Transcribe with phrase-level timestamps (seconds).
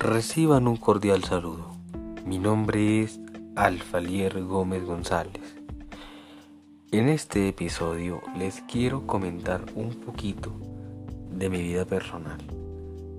[0.00, 1.76] Reciban un cordial saludo.
[2.24, 3.20] Mi nombre es
[3.54, 5.42] Alfalier Gómez González.
[6.90, 10.52] En este episodio les quiero comentar un poquito
[11.30, 12.38] de mi vida personal.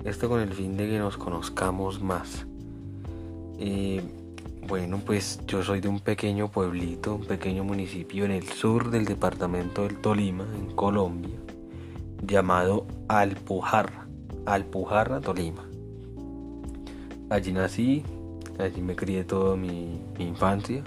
[0.06, 2.48] Esto con el fin de que nos conozcamos más.
[3.60, 4.02] Eh,
[4.68, 9.06] bueno, pues yo soy de un pequeño pueblito, un pequeño municipio en el sur del
[9.06, 11.38] departamento del Tolima, en Colombia,
[12.26, 14.08] llamado Alpujarra,
[14.48, 15.71] Alpujarra, Tolima.
[17.32, 18.04] Allí nací,
[18.60, 20.84] allí me crié toda mi, infancia.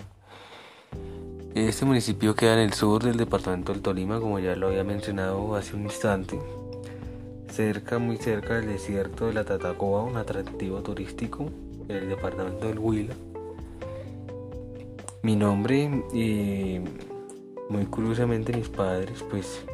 [1.55, 5.57] Este municipio queda en el sur del departamento del Tolima, como ya lo había mencionado
[5.57, 6.39] hace un instante,
[7.51, 11.47] cerca, muy cerca del desierto de la Tatacoa, un atractivo turístico
[11.89, 13.15] en el departamento del Huila.
[15.23, 15.89] Mi nombre,
[17.71, 19.65] muy curiosamente mis padres, pues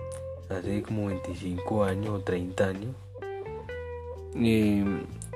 [0.49, 2.95] hace como 25 años o 30 años,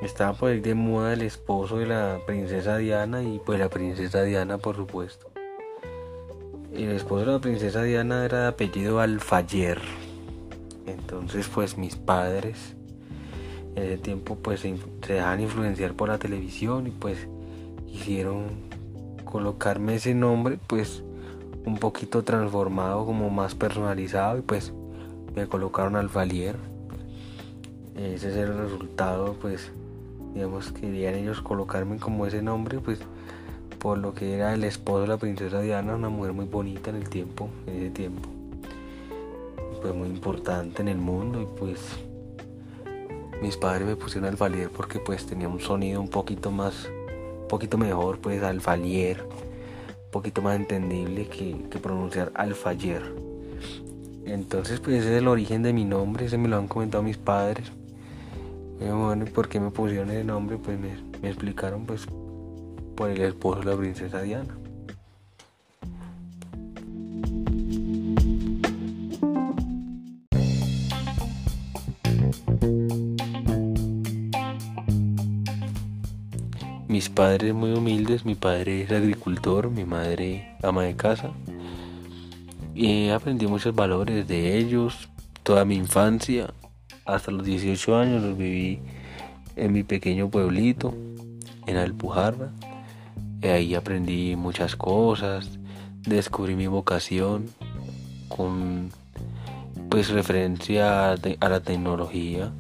[0.03, 4.23] estaba por ahí de moda el esposo de la princesa Diana y pues la princesa
[4.23, 5.31] Diana por supuesto.
[6.73, 9.81] El esposo de la princesa Diana era de apellido Alfayer.
[10.87, 12.77] Entonces pues mis padres
[13.77, 17.27] en ese tiempo pues se, dejaban influenciar por la televisión y pues
[17.87, 18.47] quisieron
[19.25, 21.03] colocarme ese nombre pues
[21.65, 24.73] un poquito transformado como más personalizado y pues
[25.35, 26.74] me colocaron Alfalier
[27.97, 29.71] ese es el resultado pues
[30.35, 32.99] digamos querían ellos colocarme como ese nombre pues
[33.79, 36.97] por lo que era el esposo de la princesa Diana una mujer muy bonita en
[36.97, 38.31] el tiempo en ese tiempo.
[39.83, 41.81] Pues muy importante en el mundo y pues
[43.43, 46.89] mis padres me pusieron alfalier porque pues tenía un sonido un poquito más
[47.43, 53.03] un poquito mejor pues alfalier un poquito más entendible que, que pronunciar alfayer
[54.25, 57.19] entonces pues ese es el origen de mi nombre ese me lo han comentado mis
[57.19, 57.71] padres
[58.93, 60.59] bueno, ¿y por qué me pusieron el nombre?
[60.59, 62.07] Pues me, me explicaron pues
[62.95, 64.57] por el esposo de la princesa Diana.
[76.89, 81.33] Mis padres muy humildes, mi padre es agricultor, mi madre ama de casa.
[82.75, 85.09] Y aprendí muchos valores de ellos,
[85.43, 86.55] toda mi infancia,
[87.05, 88.81] hasta los 18 años los viví
[89.57, 90.95] en mi pequeño pueblito,
[91.67, 92.51] en Alpujarra.
[93.43, 95.59] Y ahí aprendí muchas cosas,
[96.01, 97.47] descubrí mi vocación
[98.29, 98.91] con
[99.91, 102.53] pues referencia a la tecnología.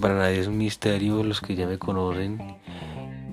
[0.00, 2.58] para nadie es un misterio los que ya me conocen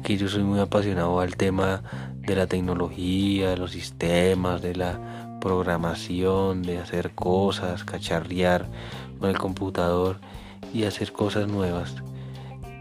[0.03, 1.83] que yo soy muy apasionado al tema
[2.15, 8.69] de la tecnología, de los sistemas, de la programación, de hacer cosas, cacharrear
[9.19, 10.19] con el computador
[10.73, 11.95] y hacer cosas nuevas.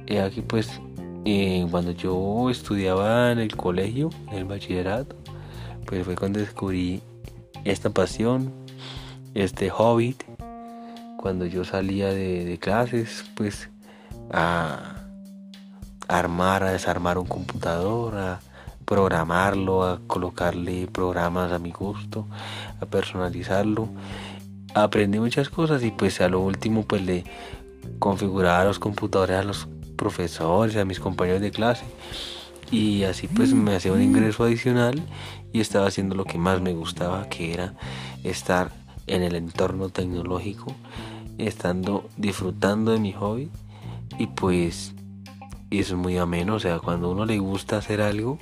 [0.07, 0.81] Y aquí pues
[1.25, 5.17] eh, cuando yo estudiaba en el colegio, en el bachillerato,
[5.87, 7.03] pues fue cuando descubrí
[7.65, 8.53] esta pasión,
[9.35, 10.17] este hobby.
[11.19, 13.69] Cuando yo salía de, clases, pues
[14.33, 14.95] a
[16.09, 18.41] armar, a desarmar un computador, a
[18.91, 22.27] programarlo, a colocarle programas a mi gusto,
[22.81, 23.89] a personalizarlo.
[24.75, 27.23] Aprendí muchas cosas y pues a lo último pues le
[28.01, 31.85] configuraba los computadores a los profesores, a mis compañeros de clase.
[32.73, 35.01] Y así pues me hacía un ingreso adicional
[35.53, 37.75] y estaba haciendo lo que más me gustaba, que era
[38.25, 38.73] estar
[39.07, 40.75] en el entorno tecnológico,
[41.39, 43.51] estando disfrutando de mi hobby
[44.19, 44.95] y pues
[45.71, 48.39] es muy ameno, o sea, cuando uno le gusta hacer algo,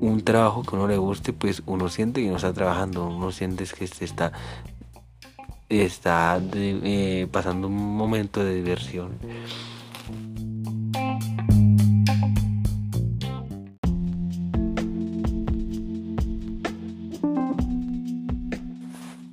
[0.00, 3.64] un trabajo que uno le guste, pues uno siente que no está trabajando, uno siente
[3.64, 4.32] que se está,
[5.68, 9.12] está eh, pasando un momento de diversión.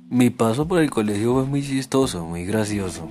[0.08, 3.08] Mi paso por el colegio fue muy chistoso, muy gracioso,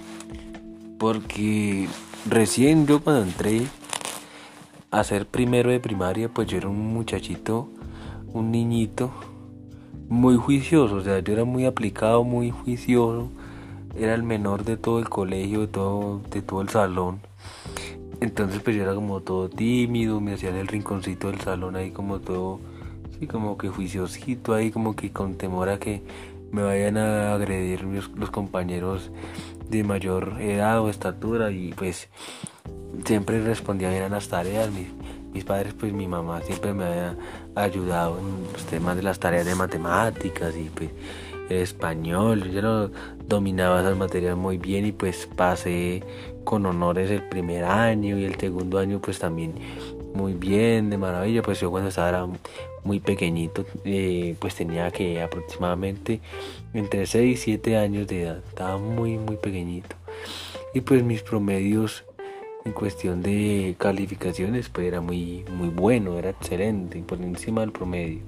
[0.98, 1.88] porque
[2.28, 3.64] recién yo cuando entré
[4.92, 7.70] a ser primero de primaria, pues yo era un muchachito,
[8.34, 9.12] un niñito
[10.08, 13.30] muy juicioso, o sea, yo era muy aplicado, muy juicioso,
[13.96, 17.20] era el menor de todo el colegio, de todo, de todo el salón.
[18.20, 21.92] Entonces pues yo era como todo tímido, me hacía en el rinconcito del salón ahí
[21.92, 22.60] como todo,
[23.20, 26.02] sí, como que juiciosito ahí, como que con temor a que
[26.52, 29.12] me vayan a agredir los compañeros
[29.70, 32.10] de mayor edad o estatura y pues
[33.06, 34.70] siempre respondía bien a las tareas.
[34.72, 34.88] Mis,
[35.34, 37.18] mis, padres, pues mi mamá siempre me había
[37.56, 40.90] ayudado en los temas de las tareas de matemáticas y pues
[41.50, 42.92] español, yo
[43.28, 46.04] dominaba esas materias muy bien y pues pasé
[46.44, 49.54] con honores el primer año y el segundo año pues también
[50.14, 52.28] muy bien, de maravilla, pues yo cuando estaba
[52.84, 56.22] muy pequeñito, eh, pues tenía que aproximadamente
[56.74, 59.96] entre 6 y 7 años de edad, estaba muy muy pequeñito.
[60.74, 62.04] Y pues mis promedios
[62.66, 68.22] en cuestión de calificaciones pues era muy muy bueno, era excelente, por encima del promedio.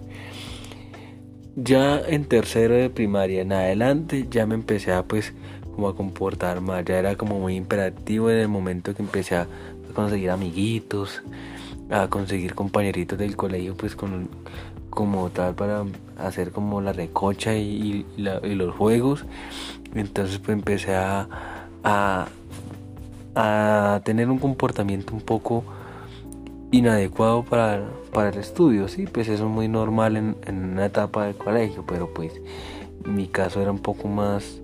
[1.55, 5.33] Ya en tercero de primaria en adelante ya me empecé a pues
[5.75, 9.47] como a comportar más, ya era como muy imperativo en el momento que empecé a
[9.93, 11.21] conseguir amiguitos,
[11.89, 14.29] a conseguir compañeritos del colegio pues con
[14.89, 15.85] como tal para
[16.17, 19.25] hacer como la recocha y, los juegos
[19.95, 22.27] entonces pues empecé a,
[24.03, 25.63] tener un comportamiento un poco
[26.71, 27.83] inadecuado para,
[28.13, 31.83] para el estudio sí pues eso es muy normal en, en una etapa del colegio
[31.85, 32.33] pero pues
[33.05, 34.61] mi caso era un poco más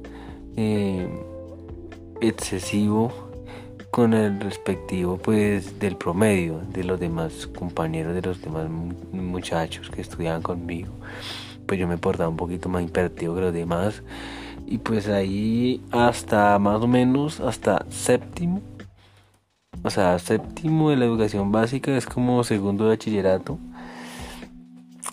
[0.56, 1.08] eh,
[2.22, 3.12] excesivo
[3.92, 8.70] con el respectivo pues del promedio de los demás compañeros de los demás
[9.12, 10.92] muchachos que estudiaban conmigo.
[11.66, 14.04] Pues yo me portaba un poquito más imperativo que los demás
[14.68, 18.62] y pues ahí hasta más o menos hasta séptimo
[19.84, 23.58] o sea séptimo de la educación básica es como segundo de bachillerato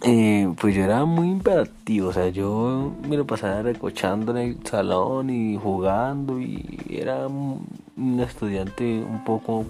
[0.07, 4.67] eh, pues yo era muy imperativo, o sea, yo me lo pasaba recochando en el
[4.67, 7.67] salón y jugando y era un,
[8.21, 9.65] estudiante un poco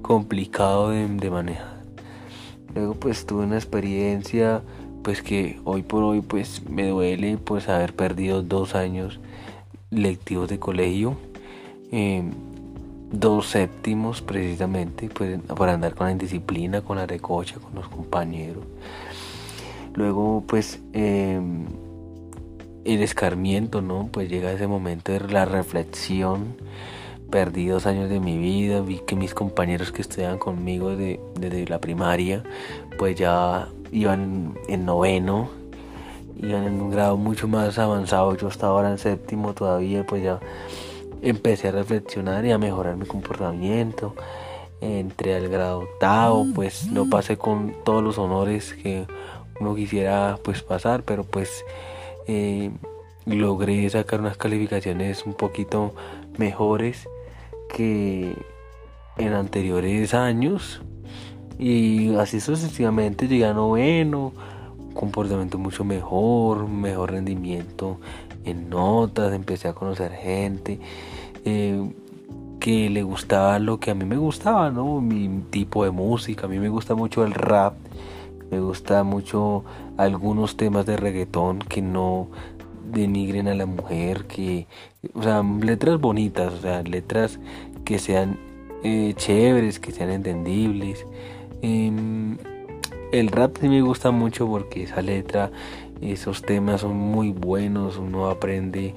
[0.00, 1.82] complicado de, manejar.
[2.74, 4.62] Luego pues tuve una experiencia
[5.02, 9.20] pues que hoy por hoy pues me duele pues haber perdido dos años
[9.90, 11.16] lectivos de colegio,
[11.90, 12.30] em,
[13.12, 18.64] dos séptimos precisamente pues por andar con la indisciplina, con la recocha, con los compañeros.
[19.94, 21.66] Luego, pues, em,
[22.84, 24.08] el escarmiento, ¿no?
[24.12, 26.56] Pues llega ese momento de la reflexión.
[27.30, 31.80] Perdí dos años de mi vida, vi que mis compañeros que estudiaban conmigo desde la
[31.80, 32.42] primaria,
[32.98, 35.48] pues ya iban en noveno,
[36.36, 38.34] iban en un grado mucho más avanzado.
[38.36, 40.40] Yo estaba ahora en séptimo todavía, pues ya
[41.22, 44.14] empecé a reflexionar y a mejorar mi comportamiento.
[44.80, 49.06] Entré al grado octavo, pues no pasé con todos los honores que
[49.60, 51.64] uno quisiera pues pasar, pero pues
[52.26, 52.70] eh,
[53.26, 55.94] logré sacar unas calificaciones un poquito
[56.38, 57.06] mejores
[57.68, 58.34] que
[59.18, 60.80] en anteriores años
[61.60, 64.32] y así sucesivamente llegué a noveno,
[64.94, 67.98] comportamiento mucho mejor, mejor rendimiento
[68.44, 70.80] en notas, empecé a conocer gente
[71.44, 71.88] eh,
[72.58, 75.00] que le gustaba lo que a mí me gustaba, ¿no?
[75.00, 77.74] Mi tipo de música, a mí me gusta mucho el rap
[78.50, 79.64] me gusta mucho
[79.96, 82.28] algunos temas de reggaetón que no
[82.90, 84.66] denigren a la mujer, que,
[85.14, 87.38] o sea, letras bonitas, o sea, letras
[87.84, 88.38] que sean
[88.82, 91.06] eh, chéveres, que sean entendibles.
[91.62, 92.38] Em,
[93.12, 95.50] el rap sí me gusta mucho porque esa letra,
[96.00, 98.94] esos temas son muy buenos, uno aprende,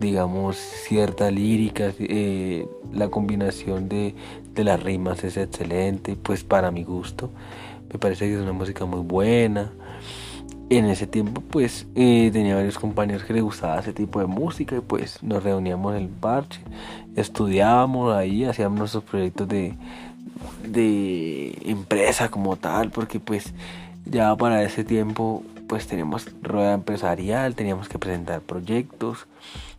[0.00, 4.14] digamos, cierta lírica, eh, la combinación de,
[4.54, 7.30] de las rimas es excelente, pues para mi gusto.
[7.92, 9.72] Me parece que es una música muy buena.
[10.70, 14.76] En ese tiempo pues eh, tenía varios compañeros que les gustaba ese tipo de música
[14.76, 16.60] y pues nos reuníamos en el parche,
[17.16, 19.74] estudiábamos ahí, hacíamos nuestros proyectos de,
[20.66, 23.52] de empresa como tal, porque pues
[24.06, 29.26] ya para ese tiempo pues teníamos rueda empresarial, teníamos que presentar proyectos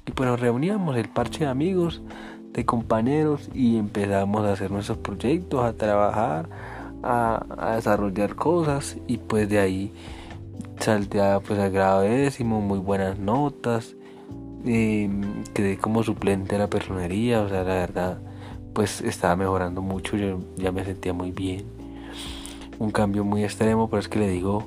[0.06, 2.02] y pues nos reuníamos el parche de amigos,
[2.54, 6.50] de compañeros y empezamos a hacer nuestros proyectos, a trabajar
[7.04, 9.92] a, desarrollar cosas y pues de ahí
[10.80, 13.96] salté pues al grado décimo, muy buenas notas,
[14.66, 15.10] eh,
[15.54, 18.18] quedé como suplente de la personería, o sea, la verdad
[18.76, 21.64] pues estaba mejorando mucho, yo ya me sentía muy bien.
[22.78, 24.66] Un cambio muy extremo, pero es que le digo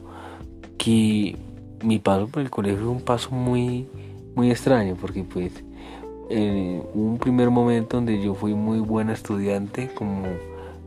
[0.79, 1.37] que
[1.85, 3.87] mi paso por el colegio fue un paso muy,
[4.35, 5.53] muy extraño, porque pues
[6.31, 10.25] en un primer momento donde yo fui muy buena estudiante, como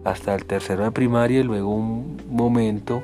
[0.03, 3.03] hasta el tercero de primaria y luego un momento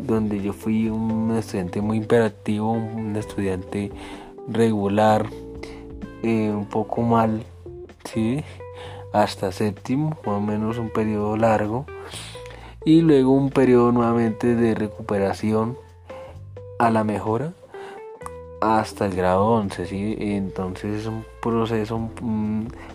[0.00, 3.92] donde yo fui un estudiante muy imperativo, un estudiante
[4.48, 5.26] regular,
[6.24, 7.44] eh, un poco mal,
[8.12, 8.42] ¿sí?
[9.14, 11.86] Hasta séptimo, más o menos un periodo largo,
[12.84, 15.78] y luego un periodo nuevamente de recuperación
[16.80, 17.52] a la mejora
[18.60, 20.16] hasta el grado 11, ¿sí?
[20.18, 22.10] entonces es un proceso,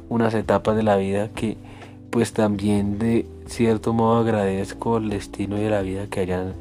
[0.09, 1.57] unas etapas de la vida que
[2.09, 6.53] pues también de cierto modo agradezco el destino de la vida que hayan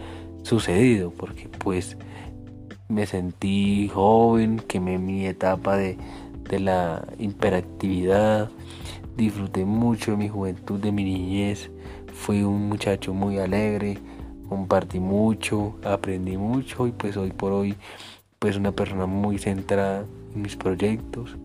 [0.44, 1.96] sucedido, porque pues
[2.88, 5.98] me sentí joven, quemé mi etapa de,
[6.48, 8.50] de la hiperactividad,
[9.18, 11.70] disfruté mucho de mi juventud, de mi niñez,
[12.14, 13.98] fui un muchacho muy alegre,
[14.48, 17.74] compartí mucho, aprendí mucho y pues hoy por hoy
[18.38, 21.36] pues una persona muy centrada en mis proyectos.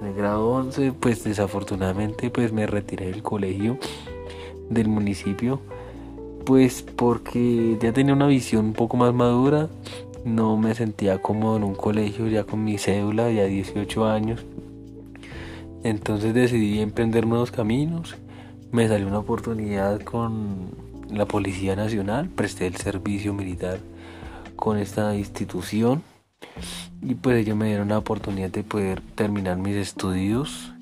[0.00, 3.76] En el grado 11 pues desafortunadamente pues me retiré del colegio
[4.70, 5.60] del municipio
[6.46, 9.68] pues porque ya tenía una visión un poco más madura,
[10.24, 14.46] no me sentía cómodo en un colegio ya con mi cédula, ya 18 años.
[15.82, 18.16] Entonces decidí emprender nuevos caminos.
[18.72, 20.70] Me salió una oportunidad con
[21.10, 23.78] la Policía Nacional, presté el servicio militar
[24.56, 26.02] con esta institución
[27.02, 30.72] y pues ellos me dieron la oportunidad de poder terminar mis estudios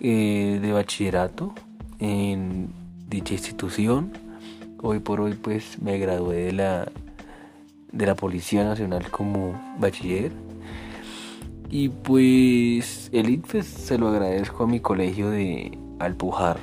[0.00, 1.54] eh, de bachillerato
[1.98, 2.70] en
[3.08, 4.12] dicha institución.
[4.82, 6.88] Hoy por hoy pues me gradué de la
[7.92, 10.32] de la Policía Nacional como bachiller.
[11.70, 16.58] Y pues el ITFES se lo agradezco a mi colegio de Alpujar,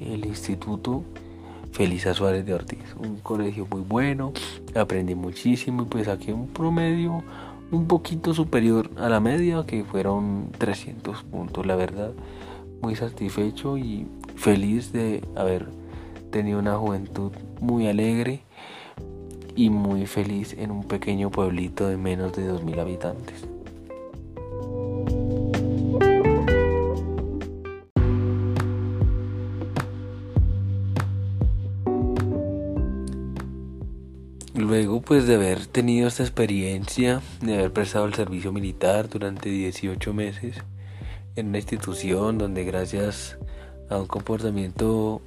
[0.00, 1.02] el Instituto
[1.72, 2.94] Felisa Suárez de Ortiz.
[2.98, 4.32] Un colegio muy bueno,
[4.74, 7.22] aprendí muchísimo y pues saqué un promedio
[7.70, 12.12] un poquito superior a la media, que fueron 300 puntos, la verdad.
[12.80, 15.66] Muy satisfecho y feliz de haber
[16.30, 18.42] tenido una juventud muy alegre
[19.54, 23.55] y muy feliz en un pequeño pueblito de menos de 2.000 habitantes.
[34.76, 40.12] Luego pues de haber tenido esta experiencia, de haber prestado el servicio militar durante 18
[40.12, 40.58] meses
[41.34, 43.38] en una institución donde gracias
[43.88, 45.22] a un comportamiento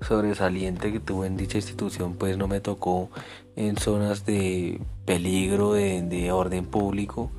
[0.00, 3.10] sobresaliente que tuve en dicha institución pues no me tocó
[3.54, 7.30] en zonas de peligro de, orden público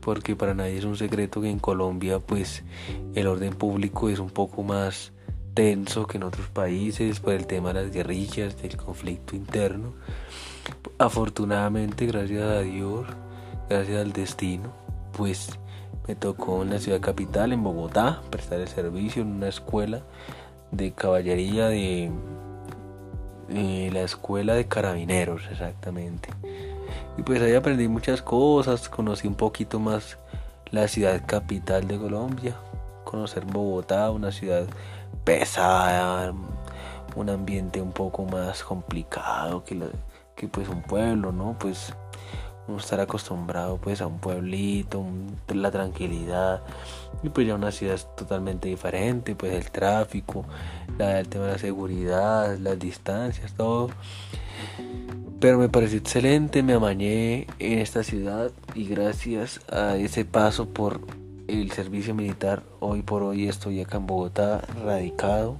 [0.00, 2.62] porque para nadie es un secreto que en Colombia pues
[3.14, 5.12] el orden público es un poco más
[5.58, 9.92] tenso que en otros países por el tema de las guerrillas, del conflicto interno.
[10.98, 13.08] Afortunadamente, gracias a Dios,
[13.68, 14.72] gracias al destino,
[15.16, 15.58] pues
[16.06, 20.04] me tocó en la ciudad capital, en Bogotá, prestar el servicio en una escuela
[20.70, 22.12] de caballería de
[23.48, 26.28] la escuela de carabineros exactamente
[27.16, 30.18] y pues ahí aprendí muchas cosas conocí un poquito más
[30.70, 32.54] la ciudad capital de Colombia
[33.08, 34.66] conocer Bogotá una ciudad
[35.24, 36.34] pesada
[37.16, 39.80] un ambiente un poco más complicado que,
[40.36, 41.94] que pues un pueblo no pues
[42.76, 45.02] estar acostumbrado pues a un pueblito,
[45.48, 46.60] la tranquilidad
[47.22, 50.44] y pues ya una ciudad totalmente diferente, pues el tráfico,
[50.98, 53.88] el tema de la seguridad, las distancias, todo.
[55.40, 61.00] Pero me pareció excelente, me amañé en esta ciudad y gracias a ese paso por
[61.48, 65.56] el servicio militar, hoy por hoy estoy acá en Bogotá, radicado,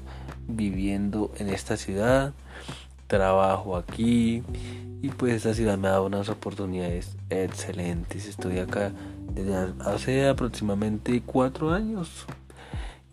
[0.47, 2.35] viviendo en esta ciudad,
[3.07, 4.43] trabajo aquí
[5.01, 8.27] y pues esta ciudad me ha dado unas oportunidades excelentes.
[8.27, 8.93] Estoy acá
[9.33, 12.27] desde hace aproximadamente cuatro años.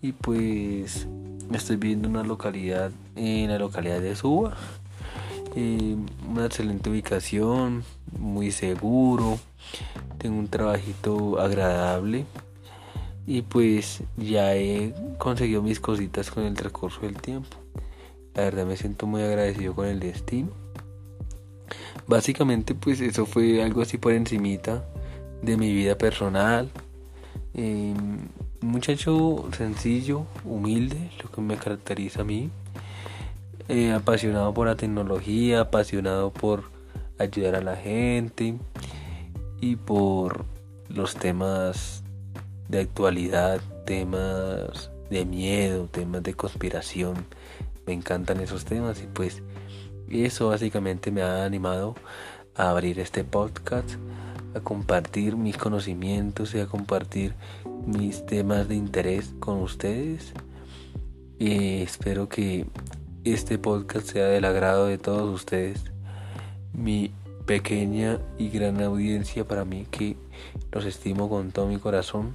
[0.01, 1.07] Y pues
[1.53, 4.55] estoy viviendo en una localidad, en la localidad de Suba.
[5.55, 5.95] Eh,
[6.29, 7.85] una excelente ubicación,
[8.19, 9.39] muy seguro.
[10.17, 12.25] Tengo un trabajito agradable.
[13.27, 17.57] Y pues ya he conseguido mis cositas con el transcurso del tiempo.
[18.35, 20.65] La verdad me siento muy agradecido con el destino
[22.07, 24.85] Básicamente pues eso fue algo así por encimita
[25.41, 26.69] de mi vida personal.
[27.55, 28.29] Un
[28.61, 32.49] muchacho sencillo, humilde, lo que me caracteriza a mí.
[33.67, 36.65] Eh, apasionado por la tecnología, apasionado por
[37.17, 38.55] ayudar a la gente
[39.59, 40.45] y por
[40.87, 42.03] los temas
[42.67, 47.25] de actualidad, temas de miedo, temas de conspiración.
[47.85, 49.43] Me encantan esos temas y pues
[50.09, 51.95] eso básicamente me ha animado
[52.55, 53.95] a abrir este podcast,
[54.55, 57.35] a compartir mis conocimientos y a compartir
[57.85, 60.33] mis temas de interés con ustedes.
[61.39, 62.65] Espero que
[63.23, 65.83] este podcast sea del agrado de todos ustedes.
[66.73, 67.11] Mi
[67.45, 70.17] pequeña y gran audiencia para mí que
[70.75, 72.33] los estimo con todo mi corazón.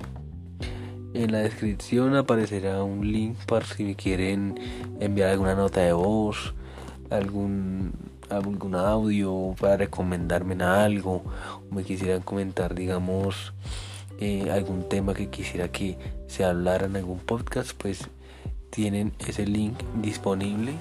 [1.13, 4.59] En la descripción aparecerá un link para si me quieren
[4.99, 6.55] enviar alguna nota de voz
[7.11, 7.93] algún
[8.31, 11.25] algún audio para recomendarme en algo
[11.71, 13.53] me quisieran comentar digamos
[14.21, 18.09] eh, algún tema que quisiera que se hablara en algún podcast pues
[18.71, 20.75] tienen ese link disponible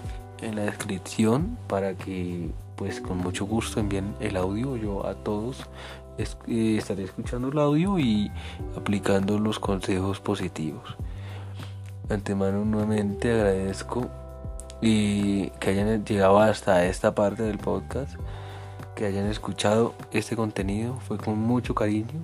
[0.44, 5.66] en la descripción para que pues con mucho gusto envíen el audio yo a todos
[6.20, 8.32] estaré escuchando el audio y
[8.76, 10.96] aplicando los consejos positivos.
[12.10, 14.08] Antemano nuevamente agradezco
[14.82, 18.16] y que hayan llegado hasta esta parte del podcast,
[18.96, 22.20] que hayan escuchado este contenido, fue con mucho cariño.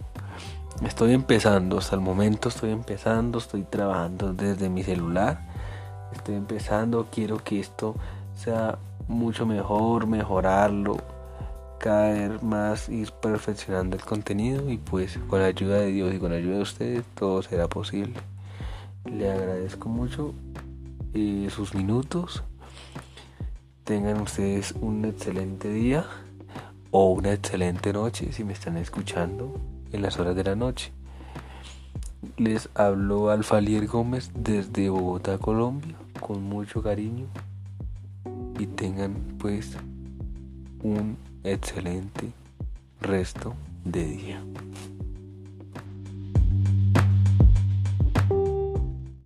[0.86, 5.40] Estoy empezando, hasta el momento estoy empezando, estoy trabajando desde mi celular,
[6.12, 7.96] estoy empezando, quiero que esto
[8.36, 10.98] sea mucho mejor, mejorarlo,
[11.86, 16.32] caer más, ir perfeccionando el contenido y pues con la ayuda de Dios y con
[16.32, 18.16] la ayuda de ustedes todo será posible.
[19.06, 20.34] Le agradezco mucho
[21.14, 22.42] eh, sus minutos.
[23.84, 26.08] Tengan ustedes un excelente día
[26.90, 29.54] o una excelente noche si me están escuchando
[29.92, 30.92] en las horas de la noche.
[32.38, 37.28] Les hablo Alfalier Gómez desde Bogotá, Colombia, con mucho cariño
[38.58, 39.78] y tengan pues
[40.82, 41.16] un
[41.46, 42.32] excelente
[43.00, 44.44] resto de día.